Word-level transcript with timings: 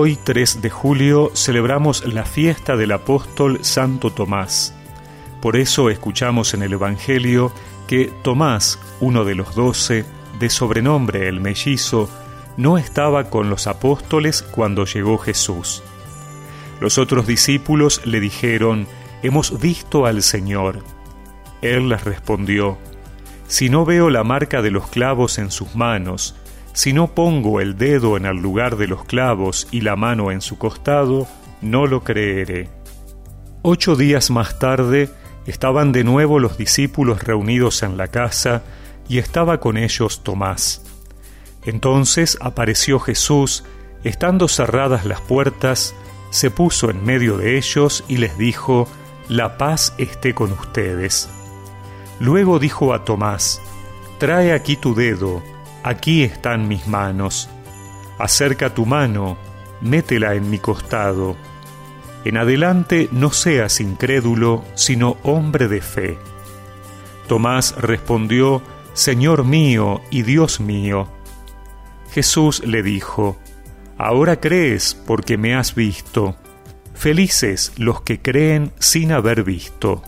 Hoy, 0.00 0.16
3 0.22 0.62
de 0.62 0.70
julio, 0.70 1.32
celebramos 1.34 2.06
la 2.06 2.24
fiesta 2.24 2.76
del 2.76 2.92
apóstol 2.92 3.64
Santo 3.64 4.12
Tomás. 4.12 4.72
Por 5.42 5.56
eso 5.56 5.90
escuchamos 5.90 6.54
en 6.54 6.62
el 6.62 6.74
Evangelio 6.74 7.50
que 7.88 8.12
Tomás, 8.22 8.78
uno 9.00 9.24
de 9.24 9.34
los 9.34 9.56
doce, 9.56 10.04
de 10.38 10.50
sobrenombre 10.50 11.26
el 11.26 11.40
mellizo, 11.40 12.08
no 12.56 12.78
estaba 12.78 13.28
con 13.28 13.50
los 13.50 13.66
apóstoles 13.66 14.42
cuando 14.42 14.84
llegó 14.84 15.18
Jesús. 15.18 15.82
Los 16.80 16.96
otros 16.96 17.26
discípulos 17.26 18.00
le 18.04 18.20
dijeron, 18.20 18.86
Hemos 19.24 19.58
visto 19.58 20.06
al 20.06 20.22
Señor. 20.22 20.84
Él 21.60 21.88
les 21.88 22.04
respondió, 22.04 22.78
Si 23.48 23.68
no 23.68 23.84
veo 23.84 24.10
la 24.10 24.22
marca 24.22 24.62
de 24.62 24.70
los 24.70 24.86
clavos 24.86 25.38
en 25.38 25.50
sus 25.50 25.74
manos, 25.74 26.36
si 26.78 26.92
no 26.92 27.08
pongo 27.08 27.60
el 27.60 27.76
dedo 27.76 28.16
en 28.16 28.24
el 28.24 28.36
lugar 28.36 28.76
de 28.76 28.86
los 28.86 29.04
clavos 29.04 29.66
y 29.72 29.80
la 29.80 29.96
mano 29.96 30.30
en 30.30 30.40
su 30.40 30.58
costado, 30.58 31.26
no 31.60 31.88
lo 31.88 32.04
creeré. 32.04 32.68
Ocho 33.62 33.96
días 33.96 34.30
más 34.30 34.60
tarde 34.60 35.10
estaban 35.44 35.90
de 35.90 36.04
nuevo 36.04 36.38
los 36.38 36.56
discípulos 36.56 37.24
reunidos 37.24 37.82
en 37.82 37.96
la 37.96 38.06
casa 38.06 38.62
y 39.08 39.18
estaba 39.18 39.58
con 39.58 39.76
ellos 39.76 40.22
Tomás. 40.22 40.84
Entonces 41.64 42.38
apareció 42.40 43.00
Jesús, 43.00 43.64
estando 44.04 44.46
cerradas 44.46 45.04
las 45.04 45.20
puertas, 45.20 45.96
se 46.30 46.48
puso 46.48 46.90
en 46.90 47.04
medio 47.04 47.38
de 47.38 47.58
ellos 47.58 48.04
y 48.06 48.18
les 48.18 48.38
dijo, 48.38 48.86
La 49.28 49.58
paz 49.58 49.94
esté 49.98 50.32
con 50.32 50.52
ustedes. 50.52 51.28
Luego 52.20 52.60
dijo 52.60 52.94
a 52.94 53.04
Tomás, 53.04 53.60
Trae 54.20 54.52
aquí 54.52 54.76
tu 54.76 54.94
dedo, 54.94 55.42
Aquí 55.88 56.22
están 56.22 56.68
mis 56.68 56.86
manos. 56.86 57.48
Acerca 58.18 58.74
tu 58.74 58.84
mano, 58.84 59.38
métela 59.80 60.34
en 60.34 60.50
mi 60.50 60.58
costado. 60.58 61.34
En 62.26 62.36
adelante 62.36 63.08
no 63.10 63.30
seas 63.30 63.80
incrédulo, 63.80 64.66
sino 64.74 65.16
hombre 65.22 65.66
de 65.66 65.80
fe. 65.80 66.18
Tomás 67.26 67.74
respondió, 67.80 68.60
Señor 68.92 69.44
mío 69.44 70.02
y 70.10 70.24
Dios 70.24 70.60
mío. 70.60 71.08
Jesús 72.10 72.62
le 72.66 72.82
dijo, 72.82 73.38
Ahora 73.96 74.40
crees 74.40 74.94
porque 74.94 75.38
me 75.38 75.54
has 75.54 75.74
visto. 75.74 76.36
Felices 76.92 77.72
los 77.78 78.02
que 78.02 78.20
creen 78.20 78.72
sin 78.78 79.10
haber 79.10 79.42
visto. 79.42 80.02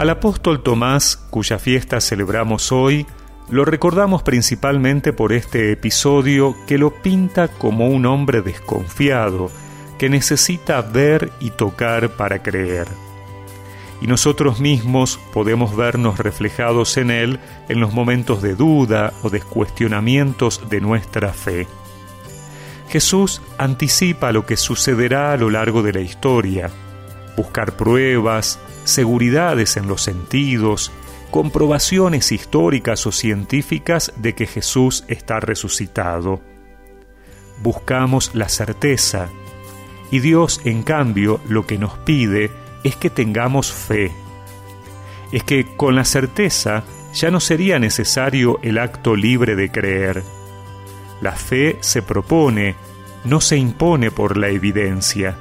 Al 0.00 0.08
apóstol 0.08 0.62
Tomás, 0.62 1.18
cuya 1.28 1.58
fiesta 1.58 2.00
celebramos 2.00 2.72
hoy, 2.72 3.06
lo 3.50 3.66
recordamos 3.66 4.22
principalmente 4.22 5.12
por 5.12 5.30
este 5.30 5.72
episodio 5.72 6.56
que 6.66 6.78
lo 6.78 6.90
pinta 7.02 7.48
como 7.48 7.86
un 7.86 8.06
hombre 8.06 8.40
desconfiado, 8.40 9.50
que 9.98 10.08
necesita 10.08 10.80
ver 10.80 11.30
y 11.38 11.50
tocar 11.50 12.16
para 12.16 12.42
creer. 12.42 12.88
Y 14.00 14.06
nosotros 14.06 14.58
mismos 14.58 15.20
podemos 15.34 15.76
vernos 15.76 16.18
reflejados 16.18 16.96
en 16.96 17.10
él 17.10 17.38
en 17.68 17.80
los 17.80 17.92
momentos 17.92 18.40
de 18.40 18.54
duda 18.54 19.12
o 19.22 19.28
de 19.28 19.42
cuestionamientos 19.42 20.62
de 20.70 20.80
nuestra 20.80 21.34
fe. 21.34 21.66
Jesús 22.88 23.42
anticipa 23.58 24.32
lo 24.32 24.46
que 24.46 24.56
sucederá 24.56 25.34
a 25.34 25.36
lo 25.36 25.50
largo 25.50 25.82
de 25.82 25.92
la 25.92 26.00
historia, 26.00 26.70
buscar 27.36 27.76
pruebas, 27.76 28.58
seguridades 28.90 29.76
en 29.76 29.86
los 29.86 30.02
sentidos, 30.02 30.92
comprobaciones 31.30 32.32
históricas 32.32 33.06
o 33.06 33.12
científicas 33.12 34.12
de 34.16 34.34
que 34.34 34.46
Jesús 34.46 35.04
está 35.08 35.40
resucitado. 35.40 36.40
Buscamos 37.62 38.34
la 38.34 38.48
certeza 38.48 39.28
y 40.10 40.20
Dios 40.20 40.60
en 40.64 40.82
cambio 40.82 41.40
lo 41.48 41.66
que 41.66 41.78
nos 41.78 41.96
pide 41.98 42.50
es 42.82 42.96
que 42.96 43.10
tengamos 43.10 43.72
fe. 43.72 44.10
Es 45.32 45.44
que 45.44 45.66
con 45.76 45.94
la 45.94 46.04
certeza 46.04 46.82
ya 47.14 47.30
no 47.30 47.40
sería 47.40 47.78
necesario 47.78 48.58
el 48.62 48.78
acto 48.78 49.14
libre 49.14 49.54
de 49.54 49.70
creer. 49.70 50.22
La 51.20 51.32
fe 51.32 51.76
se 51.80 52.02
propone, 52.02 52.74
no 53.24 53.40
se 53.40 53.56
impone 53.56 54.10
por 54.10 54.36
la 54.36 54.48
evidencia. 54.48 55.36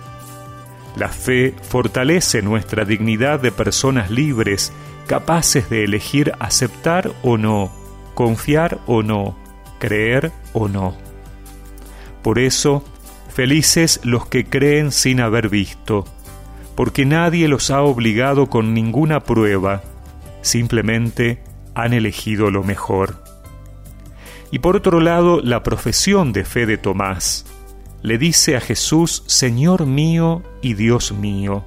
La 0.95 1.09
fe 1.09 1.53
fortalece 1.61 2.41
nuestra 2.41 2.85
dignidad 2.85 3.39
de 3.39 3.51
personas 3.51 4.09
libres, 4.09 4.73
capaces 5.07 5.69
de 5.69 5.83
elegir 5.83 6.33
aceptar 6.39 7.11
o 7.23 7.37
no, 7.37 7.71
confiar 8.15 8.79
o 8.85 9.01
no, 9.01 9.37
creer 9.79 10.31
o 10.53 10.67
no. 10.67 10.95
Por 12.21 12.37
eso, 12.39 12.83
felices 13.33 14.01
los 14.03 14.27
que 14.27 14.45
creen 14.45 14.91
sin 14.91 15.21
haber 15.21 15.49
visto, 15.49 16.05
porque 16.75 17.05
nadie 17.05 17.47
los 17.47 17.71
ha 17.71 17.81
obligado 17.81 18.49
con 18.49 18.73
ninguna 18.73 19.21
prueba, 19.21 19.81
simplemente 20.41 21.41
han 21.75 21.93
elegido 21.93 22.51
lo 22.51 22.63
mejor. 22.63 23.23
Y 24.51 24.59
por 24.59 24.75
otro 24.75 24.99
lado, 24.99 25.41
la 25.41 25.63
profesión 25.63 26.33
de 26.33 26.43
fe 26.43 26.65
de 26.65 26.77
Tomás, 26.77 27.45
le 28.01 28.17
dice 28.17 28.55
a 28.55 28.61
Jesús, 28.61 29.23
Señor 29.27 29.85
mío 29.85 30.43
y 30.61 30.73
Dios 30.73 31.11
mío. 31.11 31.63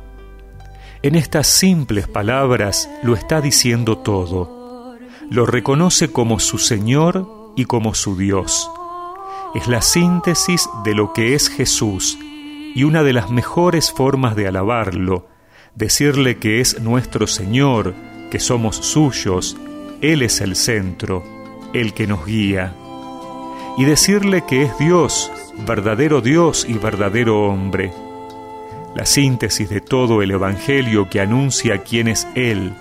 En 1.03 1.15
estas 1.15 1.47
simples 1.47 2.07
palabras 2.07 2.89
lo 3.03 3.15
está 3.15 3.41
diciendo 3.41 3.99
todo. 3.99 4.97
Lo 5.31 5.47
reconoce 5.47 6.13
como 6.13 6.39
su 6.39 6.59
Señor 6.59 7.29
y 7.57 7.65
como 7.65 7.95
su 7.95 8.17
Dios. 8.17 8.71
Es 9.55 9.67
la 9.67 9.83
síntesis 9.83 10.69
de 10.85 10.95
lo 10.95 11.13
que 11.13 11.35
es 11.35 11.49
Jesús 11.49 12.19
y 12.75 12.85
una 12.85 13.03
de 13.03 13.13
las 13.13 13.31
mejores 13.31 13.93
formas 13.93 14.37
de 14.37 14.47
alabarlo, 14.47 15.29
decirle 15.75 16.39
que 16.39 16.61
es 16.61 16.81
nuestro 16.81 17.27
Señor, 17.27 17.95
que 18.31 18.41
somos 18.41 18.77
suyos, 18.77 19.57
Él 20.01 20.23
es 20.23 20.41
el 20.41 20.57
centro, 20.57 21.23
el 21.75 21.93
que 21.93 22.07
nos 22.07 22.25
guía. 22.25 22.75
Y 23.77 23.85
decirle 23.85 24.45
que 24.47 24.63
es 24.63 24.79
Dios, 24.79 25.31
verdadero 25.59 26.21
Dios 26.21 26.67
y 26.69 26.75
verdadero 26.75 27.47
hombre. 27.47 27.93
La 28.95 29.07
síntesis 29.07 29.69
de 29.69 29.81
todo 29.81 30.23
el 30.23 30.31
Evangelio 30.31 31.09
que 31.09 31.21
anuncia 31.21 31.83
quién 31.83 32.09
es 32.09 32.27
Él, 32.35 32.75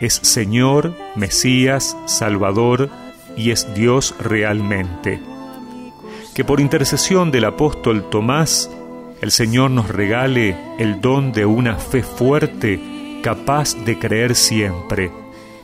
es 0.00 0.14
Señor, 0.14 0.94
Mesías, 1.14 1.96
Salvador 2.06 2.90
y 3.36 3.50
es 3.50 3.74
Dios 3.74 4.14
realmente. 4.20 5.20
Que 6.34 6.44
por 6.44 6.60
intercesión 6.60 7.30
del 7.30 7.46
apóstol 7.46 8.10
Tomás, 8.10 8.70
el 9.22 9.30
Señor 9.30 9.70
nos 9.70 9.88
regale 9.88 10.56
el 10.78 11.00
don 11.00 11.32
de 11.32 11.46
una 11.46 11.76
fe 11.76 12.02
fuerte, 12.02 13.20
capaz 13.22 13.74
de 13.84 13.98
creer 13.98 14.34
siempre, 14.34 15.10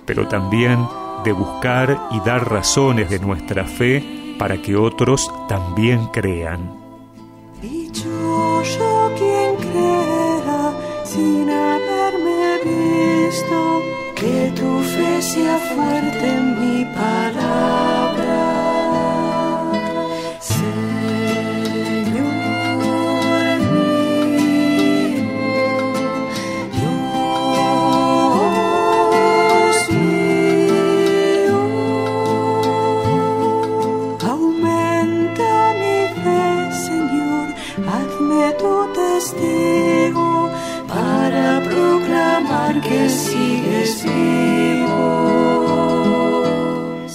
pero 0.06 0.26
también 0.26 0.78
de 1.24 1.32
buscar 1.32 2.08
y 2.10 2.20
dar 2.20 2.50
razones 2.50 3.10
de 3.10 3.18
nuestra 3.18 3.64
fe 3.64 4.21
para 4.42 4.60
que 4.60 4.74
otros 4.74 5.30
también 5.48 6.08
crean. 6.08 6.74
Dichoso 7.60 9.12
quien 9.16 9.54
crea 9.70 10.72
sin 11.04 11.48
haberme 11.48 12.58
visto, 12.64 13.82
que 14.16 14.52
tu 14.56 14.80
fe 14.80 15.22
sea 15.22 15.58
fuerte 15.58 16.26
en 16.26 16.46
mi 16.60 16.84
palabra. 16.86 17.91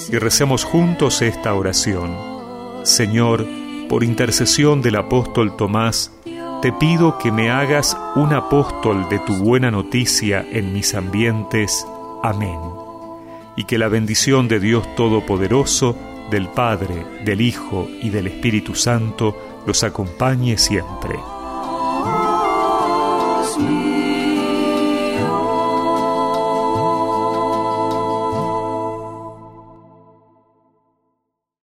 Y 0.09 0.17
recemos 0.17 0.63
juntos 0.63 1.21
esta 1.21 1.53
oración. 1.53 2.15
Señor, 2.83 3.45
por 3.89 4.03
intercesión 4.03 4.81
del 4.81 4.95
apóstol 4.95 5.55
Tomás, 5.57 6.11
te 6.61 6.71
pido 6.71 7.17
que 7.17 7.31
me 7.31 7.49
hagas 7.51 7.97
un 8.15 8.33
apóstol 8.33 9.09
de 9.09 9.19
tu 9.19 9.35
buena 9.35 9.69
noticia 9.69 10.45
en 10.51 10.73
mis 10.73 10.95
ambientes. 10.95 11.85
Amén. 12.23 12.59
Y 13.55 13.65
que 13.65 13.77
la 13.77 13.89
bendición 13.89 14.47
de 14.47 14.59
Dios 14.59 14.95
Todopoderoso, 14.95 15.97
del 16.31 16.47
Padre, 16.47 17.05
del 17.25 17.41
Hijo 17.41 17.87
y 18.01 18.09
del 18.09 18.27
Espíritu 18.27 18.75
Santo 18.75 19.35
los 19.65 19.83
acompañe 19.83 20.57
siempre. 20.57 21.15